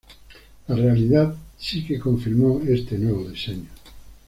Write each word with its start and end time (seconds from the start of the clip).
La 0.67 0.73
realidad 0.75 1.35
sí 1.59 1.85
que 1.85 1.99
confirmó 1.99 2.59
este 2.67 2.97
nuevo 2.97 3.29
diseño. 3.29 3.67